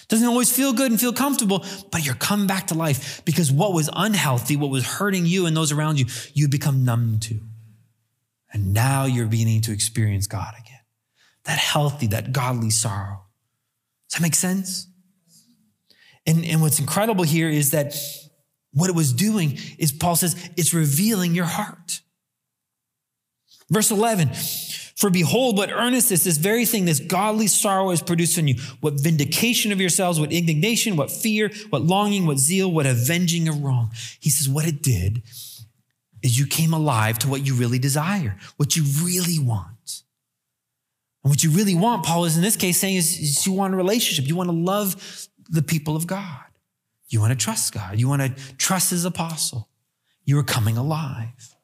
[0.09, 3.73] Doesn't always feel good and feel comfortable, but you're coming back to life because what
[3.73, 7.39] was unhealthy, what was hurting you and those around you, you become numb to.
[8.51, 10.79] And now you're beginning to experience God again.
[11.45, 13.25] That healthy, that godly sorrow.
[14.09, 14.88] Does that make sense?
[16.29, 17.95] And, and what's incredible here is that
[18.71, 22.01] what it was doing is Paul says it's revealing your heart.
[23.71, 24.29] Verse 11,
[24.95, 28.55] for behold, what earnestness, this very thing, this godly sorrow is produced in you.
[28.79, 33.63] What vindication of yourselves, what indignation, what fear, what longing, what zeal, what avenging of
[33.63, 33.89] wrong.
[34.19, 35.23] He says, what it did
[36.21, 40.03] is you came alive to what you really desire, what you really want.
[41.23, 43.73] And what you really want, Paul is in this case saying, is, is you want
[43.73, 44.27] a relationship.
[44.27, 46.45] You want to love the people of God.
[47.09, 47.99] You want to trust God.
[47.99, 49.69] You want to trust his apostle.
[50.23, 51.55] You are coming alive.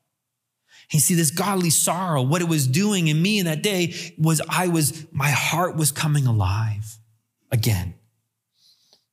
[0.91, 4.41] You see, this godly sorrow, what it was doing in me in that day was
[4.49, 6.97] I was, my heart was coming alive
[7.51, 7.95] again.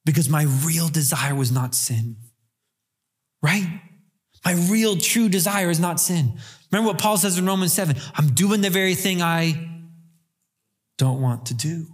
[0.04, 2.16] Because my real desire was not sin.
[3.40, 3.80] Right?
[4.44, 6.38] My real true desire is not sin.
[6.70, 9.68] Remember what Paul says in Romans 7 I'm doing the very thing I
[10.98, 11.87] don't want to do.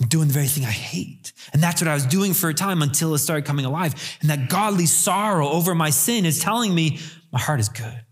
[0.00, 1.32] I'm doing the very thing I hate.
[1.52, 3.94] And that's what I was doing for a time until it started coming alive.
[4.22, 6.98] And that godly sorrow over my sin is telling me
[7.30, 8.04] my heart is good.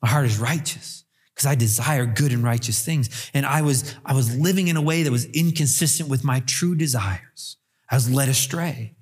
[0.00, 3.30] My heart is righteous because I desire good and righteous things.
[3.34, 6.76] And I was, I was living in a way that was inconsistent with my true
[6.76, 7.56] desires.
[7.90, 8.94] I was led astray.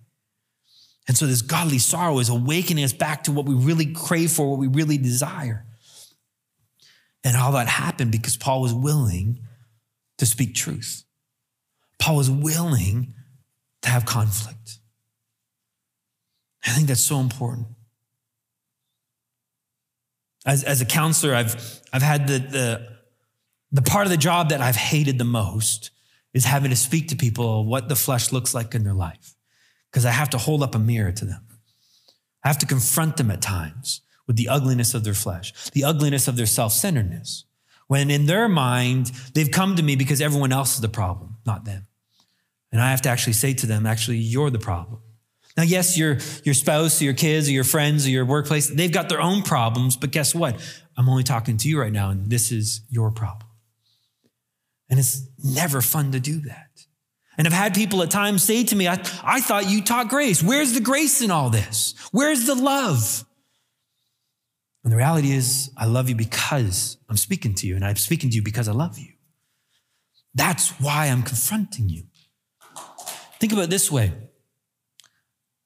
[1.07, 4.51] And so this godly sorrow is awakening us back to what we really crave for,
[4.51, 5.67] what we really desire.
[7.23, 9.41] And all that happened because Paul was willing
[10.19, 11.04] to speak truth.
[11.99, 13.15] Paul was willing
[13.83, 14.79] to have conflict.
[16.67, 17.69] I think that's so important.
[20.47, 22.89] As, as a counselor, I've, I've had the, the,
[23.73, 25.91] the part of the job that I've hated the most
[26.33, 29.35] is having to speak to people what the flesh looks like in their life.
[29.91, 31.47] Because I have to hold up a mirror to them.
[32.43, 36.29] I have to confront them at times with the ugliness of their flesh, the ugliness
[36.29, 37.45] of their self centeredness.
[37.87, 41.65] When in their mind, they've come to me because everyone else is the problem, not
[41.65, 41.87] them.
[42.73, 45.01] And I have to actually say to them, actually, you're the problem.
[45.57, 48.91] Now, yes, your, your spouse or your kids or your friends or your workplace, they've
[48.91, 50.61] got their own problems, but guess what?
[50.97, 53.49] I'm only talking to you right now, and this is your problem.
[54.91, 56.69] And it's never fun to do that.
[57.39, 60.43] And I've had people at times say to me, I, I thought you taught grace.
[60.43, 61.95] Where's the grace in all this?
[62.13, 63.25] Where's the love?
[64.83, 68.31] And the reality is, I love you because I'm speaking to you, and I'm speaking
[68.31, 69.14] to you because I love you.
[70.35, 72.05] That's why I'm confronting you.
[73.39, 74.13] Think about it this way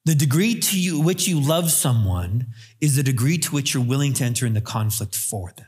[0.04, 2.46] the degree to you, which you love someone
[2.80, 5.66] is the degree to which you're willing to enter into conflict for them.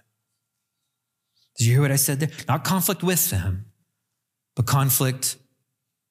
[1.58, 2.30] Did you hear what I said there?
[2.48, 3.66] Not conflict with them,
[4.56, 5.36] but conflict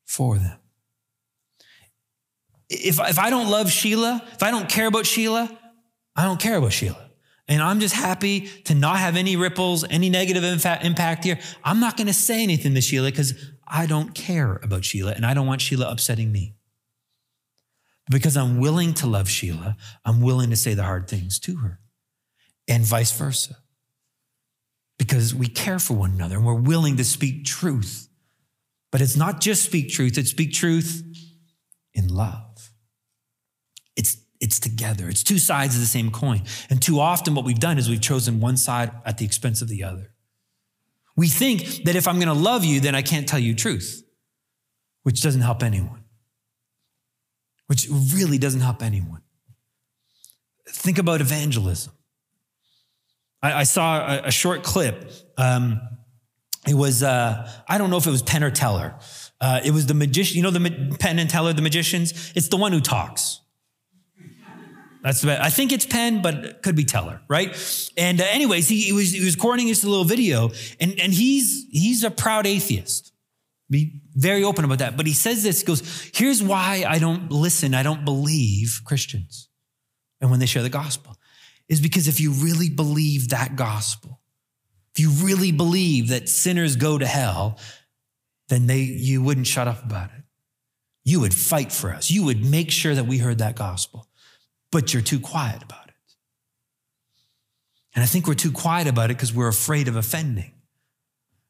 [0.05, 0.59] for them.
[2.69, 5.49] If, if I don't love Sheila, if I don't care about Sheila,
[6.15, 7.08] I don't care about Sheila.
[7.49, 11.39] And I'm just happy to not have any ripples, any negative impact here.
[11.63, 13.33] I'm not going to say anything to Sheila because
[13.67, 16.53] I don't care about Sheila and I don't want Sheila upsetting me.
[18.09, 21.79] Because I'm willing to love Sheila, I'm willing to say the hard things to her,
[22.67, 23.57] and vice versa.
[24.97, 28.09] Because we care for one another and we're willing to speak truth.
[28.91, 31.03] But it's not just speak truth, it's speak truth
[31.93, 32.48] in love.
[34.39, 36.43] It's, together, it's two sides of the same coin.
[36.69, 39.67] And too often, what we've done is we've chosen one side at the expense of
[39.67, 40.13] the other.
[41.17, 44.01] We think that if I'm going to love you, then I can't tell you truth,
[45.03, 45.99] which doesn't help anyone
[47.69, 49.21] which really doesn't help anyone.
[50.67, 51.93] Think about evangelism.
[53.43, 55.11] I, I saw a, a, short clip.
[55.37, 55.79] Um,
[56.67, 58.95] it was, uh, I don't know if it was Penn or Teller.
[59.39, 62.33] Uh, it was the magician, you know, the Penn and Teller, the magicians?
[62.35, 63.39] It's the one who talks.
[65.01, 67.55] That's the, I think it's Penn, but could be Teller, right?
[67.95, 71.65] And uh, anyways, he, he, was he was recording this little video, and and he's
[71.71, 73.13] he's a proud atheist.
[73.69, 74.97] Be very open about that.
[74.97, 79.47] But he says this, he goes, here's why I don't listen, I don't believe Christians.
[80.19, 81.15] And when they share the gospel,
[81.69, 84.19] is because if you really believe that gospel,
[84.93, 87.57] if you really believe that sinners go to hell,
[88.49, 90.23] then they you wouldn't shut up about it.
[91.05, 92.11] You would fight for us.
[92.11, 94.08] You would make sure that we heard that gospel.
[94.71, 95.93] But you're too quiet about it.
[97.95, 100.53] And I think we're too quiet about it because we're afraid of offending.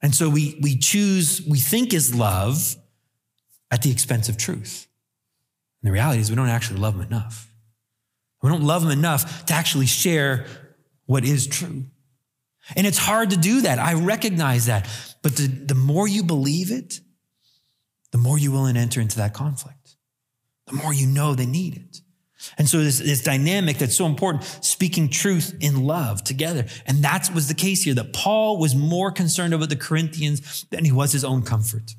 [0.01, 2.75] And so we, we choose, we think is love
[3.69, 4.87] at the expense of truth.
[5.81, 7.51] And the reality is we don't actually love them enough.
[8.41, 10.45] We don't love them enough to actually share
[11.05, 11.85] what is true.
[12.75, 13.79] And it's hard to do that.
[13.79, 14.87] I recognize that.
[15.21, 16.99] But the, the more you believe it,
[18.11, 19.97] the more you will enter into that conflict,
[20.67, 22.01] the more you know they need it.
[22.57, 26.65] And so this, this dynamic that's so important, speaking truth in love together.
[26.85, 30.85] And that was the case here, that Paul was more concerned about the Corinthians than
[30.85, 31.95] he was his own comfort.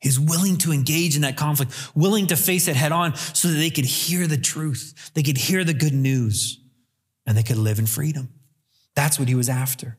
[0.00, 3.54] He's willing to engage in that conflict, willing to face it head on so that
[3.54, 5.10] they could hear the truth.
[5.14, 6.58] They could hear the good news
[7.26, 8.28] and they could live in freedom.
[8.94, 9.96] That's what he was after.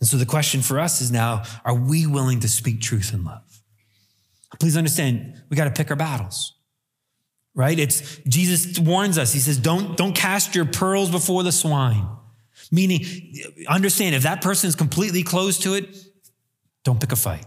[0.00, 3.24] And so the question for us is now, are we willing to speak truth in
[3.24, 3.62] love?
[4.60, 6.54] Please understand, we got to pick our battles
[7.54, 7.78] right?
[7.78, 9.32] It's Jesus warns us.
[9.32, 12.06] He says, don't, don't cast your pearls before the swine.
[12.70, 13.04] Meaning,
[13.68, 15.96] understand if that person is completely closed to it,
[16.82, 17.46] don't pick a fight.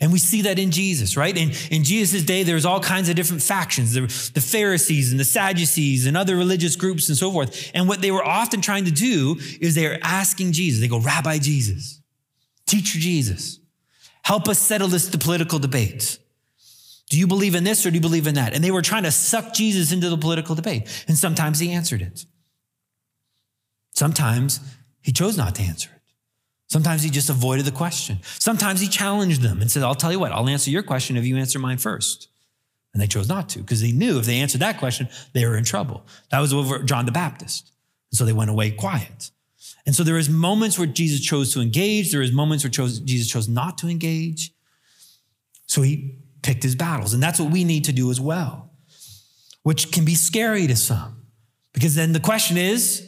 [0.00, 1.36] And we see that in Jesus, right?
[1.36, 3.94] In, in Jesus' day, there's all kinds of different factions.
[3.94, 7.70] There the Pharisees and the Sadducees and other religious groups and so forth.
[7.74, 10.80] And what they were often trying to do is they are asking Jesus.
[10.80, 12.00] They go, Rabbi Jesus,
[12.66, 13.58] teacher Jesus,
[14.22, 16.18] help us settle this the political debate.
[17.08, 18.54] Do you believe in this or do you believe in that?
[18.54, 21.04] And they were trying to suck Jesus into the political debate.
[21.08, 22.26] And sometimes he answered it.
[23.94, 24.60] Sometimes
[25.00, 25.98] he chose not to answer it.
[26.68, 28.18] Sometimes he just avoided the question.
[28.22, 31.24] Sometimes he challenged them and said, I'll tell you what, I'll answer your question if
[31.24, 32.28] you answer mine first.
[32.92, 35.56] And they chose not to because they knew if they answered that question, they were
[35.56, 36.06] in trouble.
[36.30, 37.72] That was over John the Baptist.
[38.10, 39.30] And so they went away quiet.
[39.86, 42.12] And so there is moments where Jesus chose to engage.
[42.12, 44.52] There is moments where chose, Jesus chose not to engage.
[45.66, 46.18] So he
[46.48, 47.12] picked his battles.
[47.12, 48.72] And that's what we need to do as well,
[49.64, 51.26] which can be scary to some.
[51.74, 53.06] Because then the question is,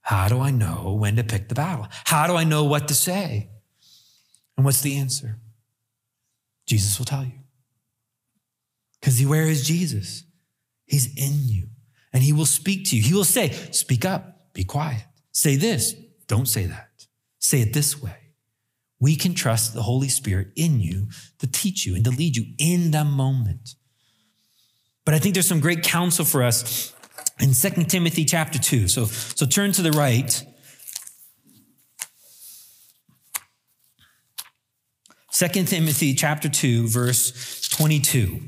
[0.00, 1.86] how do I know when to pick the battle?
[2.06, 3.50] How do I know what to say?
[4.56, 5.38] And what's the answer?
[6.66, 7.40] Jesus will tell you.
[8.98, 10.24] Because where is Jesus?
[10.86, 11.66] He's in you
[12.14, 13.02] and he will speak to you.
[13.02, 15.04] He will say, Speak up, be quiet.
[15.30, 15.94] Say this,
[16.26, 16.88] don't say that.
[17.38, 18.21] Say it this way.
[19.02, 21.08] We can trust the Holy Spirit in you
[21.40, 23.74] to teach you and to lead you in the moment.
[25.04, 26.94] But I think there's some great counsel for us
[27.40, 28.86] in 2 Timothy chapter 2.
[28.86, 30.44] So, so turn to the right.
[35.32, 38.38] 2 Timothy chapter 2, verse 22.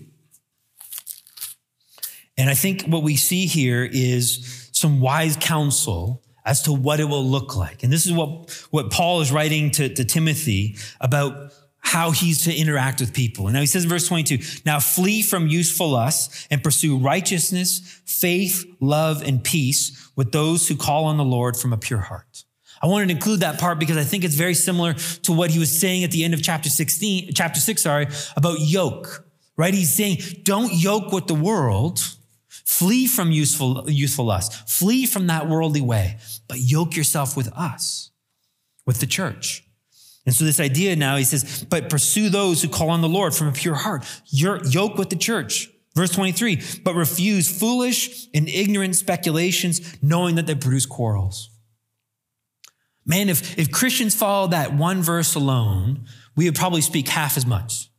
[2.39, 7.05] And I think what we see here is some wise counsel as to what it
[7.05, 7.83] will look like.
[7.83, 11.53] And this is what, what Paul is writing to, to Timothy about
[11.85, 13.47] how he's to interact with people.
[13.47, 18.01] And now he says in verse 22, now flee from useful lusts and pursue righteousness,
[18.05, 22.45] faith, love, and peace with those who call on the Lord from a pure heart.
[22.83, 25.59] I wanted to include that part because I think it's very similar to what he
[25.59, 29.27] was saying at the end of chapter 16, chapter 6, sorry, about yoke,
[29.57, 29.73] right?
[29.73, 32.01] He's saying, don't yoke with the world.
[32.65, 34.69] Flee from useful, useful lust.
[34.69, 36.17] Flee from that worldly way,
[36.49, 38.11] but yoke yourself with us,
[38.87, 39.65] with the church.
[40.27, 43.35] And so this idea now, he says, but pursue those who call on the Lord
[43.35, 44.05] from a pure heart.
[44.29, 45.71] You're yoke with the church.
[45.95, 51.51] Verse 23, but refuse foolish and ignorant speculations, knowing that they produce quarrels.
[53.07, 57.47] Man, if, if Christians follow that one verse alone, we would probably speak half as
[57.47, 57.91] much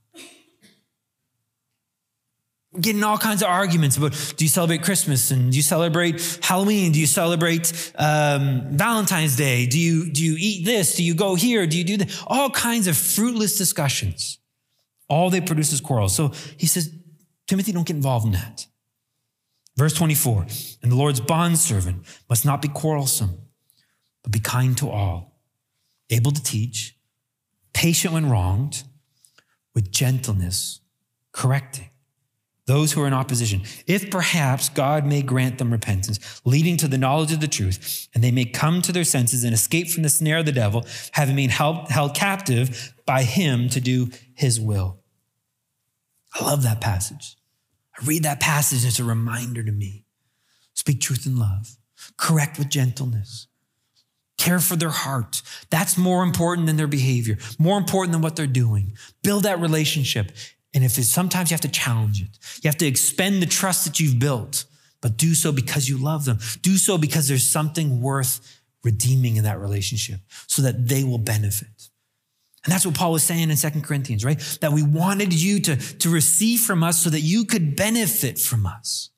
[2.79, 6.91] getting all kinds of arguments about do you celebrate Christmas and do you celebrate Halloween?
[6.91, 9.65] Do you celebrate um, Valentine's Day?
[9.65, 10.95] Do you do you eat this?
[10.95, 11.65] Do you go here?
[11.67, 12.23] Do you do that?
[12.27, 14.39] All kinds of fruitless discussions.
[15.07, 16.15] All they produce is quarrels.
[16.15, 16.93] So he says,
[17.47, 18.65] Timothy, don't get involved in that.
[19.77, 20.45] Verse 24,
[20.81, 23.37] and the Lord's bondservant must not be quarrelsome,
[24.23, 25.37] but be kind to all,
[26.09, 26.97] able to teach,
[27.73, 28.83] patient when wronged,
[29.73, 30.79] with gentleness,
[31.33, 31.89] correcting
[32.67, 36.97] those who are in opposition, if perhaps God may grant them repentance, leading to the
[36.97, 40.09] knowledge of the truth, and they may come to their senses and escape from the
[40.09, 44.99] snare of the devil, having been held, held captive by him to do his will.
[46.33, 47.37] I love that passage.
[47.99, 50.03] I read that passage, and it's a reminder to me.
[50.73, 51.77] Speak truth in love,
[52.17, 53.47] correct with gentleness,
[54.37, 55.41] care for their heart.
[55.69, 58.93] That's more important than their behavior, more important than what they're doing.
[59.23, 60.31] Build that relationship.
[60.75, 63.85] And if it's, sometimes you have to challenge it, you have to expend the trust
[63.85, 64.65] that you've built,
[65.01, 66.37] but do so because you love them.
[66.61, 71.89] Do so because there's something worth redeeming in that relationship so that they will benefit.
[72.65, 74.39] And that's what Paul was saying in Second Corinthians, right?
[74.59, 78.65] That we wanted you to, to receive from us so that you could benefit from
[78.65, 79.11] us.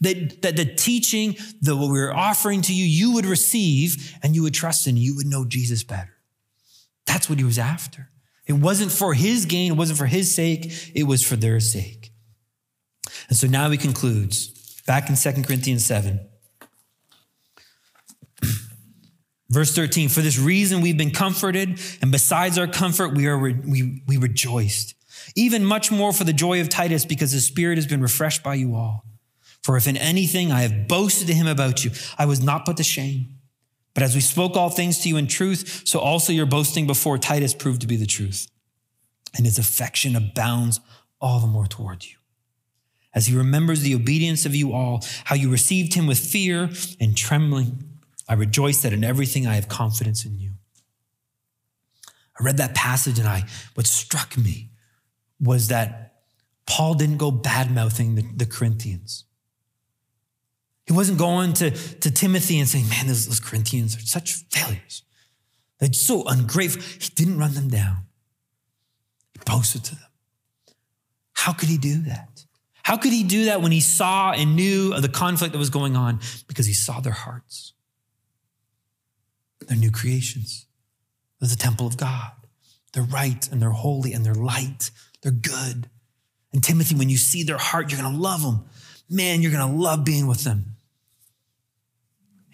[0.00, 4.34] That, that the teaching that what we were offering to you, you would receive and
[4.34, 6.14] you would trust in, you would know Jesus better.
[7.04, 8.08] That's what he was after.
[8.48, 12.10] It wasn't for his gain, it wasn't for his sake, it was for their sake.
[13.28, 14.48] And so now he concludes
[14.86, 16.18] back in 2 Corinthians 7.
[19.50, 23.52] Verse 13, for this reason we've been comforted, and besides our comfort, we are re-
[23.52, 24.94] we, we rejoiced.
[25.36, 28.54] Even much more for the joy of Titus, because the Spirit has been refreshed by
[28.54, 29.04] you all.
[29.62, 32.78] For if in anything I have boasted to him about you, I was not put
[32.78, 33.37] to shame.
[33.98, 37.18] But as we spoke all things to you in truth, so also your boasting before
[37.18, 38.46] Titus proved to be the truth.
[39.36, 40.78] And his affection abounds
[41.20, 42.14] all the more toward you.
[43.12, 46.70] As he remembers the obedience of you all, how you received him with fear
[47.00, 50.52] and trembling, I rejoice that in everything I have confidence in you.
[52.38, 54.70] I read that passage and I, what struck me
[55.40, 56.20] was that
[56.66, 59.24] Paul didn't go bad mouthing the, the Corinthians.
[60.88, 65.02] He wasn't going to, to Timothy and saying, man, those, those Corinthians are such failures.
[65.78, 66.82] They're so ungrateful.
[66.82, 68.06] He didn't run them down.
[69.34, 70.04] He boasted to them.
[71.34, 72.46] How could he do that?
[72.82, 75.68] How could he do that when he saw and knew of the conflict that was
[75.68, 76.20] going on?
[76.46, 77.74] Because he saw their hearts.
[79.66, 80.66] They're new creations.
[81.38, 82.32] They're the temple of God.
[82.94, 84.90] They're right and they're holy and they're light.
[85.20, 85.90] They're good.
[86.54, 88.64] And Timothy, when you see their heart, you're going to love them.
[89.10, 90.76] Man, you're going to love being with them.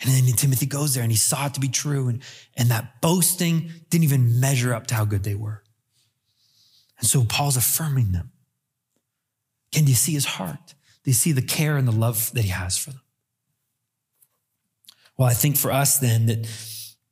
[0.05, 2.09] And then Timothy goes there and he saw it to be true.
[2.09, 2.23] And,
[2.57, 5.63] and that boasting didn't even measure up to how good they were.
[6.99, 8.31] And so Paul's affirming them.
[9.73, 10.75] Can you see his heart?
[11.03, 13.01] Do you see the care and the love that he has for them?
[15.17, 16.49] Well, I think for us then that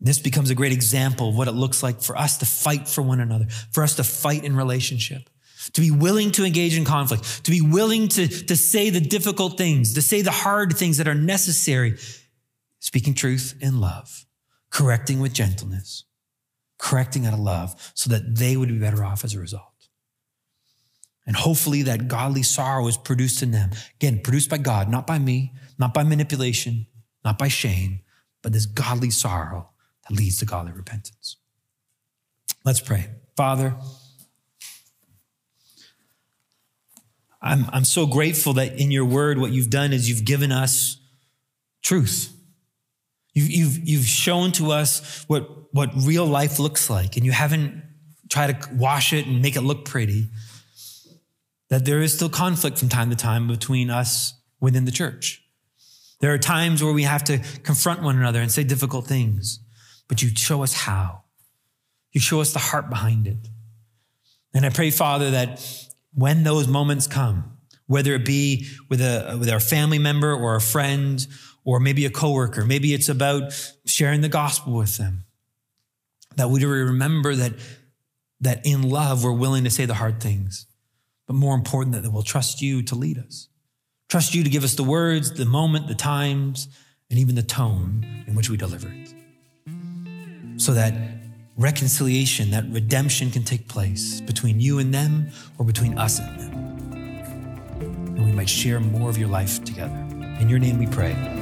[0.01, 3.03] this becomes a great example of what it looks like for us to fight for
[3.03, 5.31] one another, for us to fight in relationship,
[5.73, 9.57] to be willing to engage in conflict, to be willing to, to say the difficult
[9.57, 11.97] things, to say the hard things that are necessary
[12.83, 14.27] speaking truth in love,
[14.71, 16.03] correcting with gentleness,
[16.79, 19.89] correcting out of love so that they would be better off as a result.
[21.25, 23.71] And hopefully that godly sorrow is produced in them.
[24.01, 26.89] Again, produced by God, not by me, not by manipulation,
[27.25, 28.01] not by shame,
[28.43, 29.71] but this godly sorrow
[30.09, 31.37] that leads to godly repentance.
[32.65, 33.11] Let's pray.
[33.37, 33.77] Father,
[37.41, 40.97] I'm, I'm so grateful that in your word, what you've done is you've given us
[41.81, 42.37] truth.
[43.33, 47.83] You've, you've, you've shown to us what, what real life looks like, and you haven't
[48.29, 50.29] tried to wash it and make it look pretty.
[51.71, 55.43] That there is still conflict from time to time between us within the church.
[56.21, 59.59] There are times where we have to confront one another and say difficult things,
[60.09, 61.23] but you show us how.
[62.13, 63.49] You show us the heart behind it.
[64.55, 65.67] And I pray, Father, that
[66.15, 67.57] when those moments come,
[67.87, 71.27] whether it be with a with our family member or a friend
[71.65, 73.53] or maybe a coworker, maybe it's about
[73.87, 75.25] sharing the gospel with them,
[76.37, 77.53] that we remember that
[78.41, 80.67] that in love we're willing to say the hard things,
[81.29, 83.49] but more important that we'll trust you to lead us,
[84.09, 86.67] trust you to give us the words, the moment, the times,
[87.09, 89.15] and even the tone in which we deliver it,
[90.57, 90.93] so that
[91.57, 96.53] reconciliation, that redemption can take place between you and them or between us and them.
[98.17, 99.95] And we might share more of your life together.
[100.41, 101.42] In your name we pray.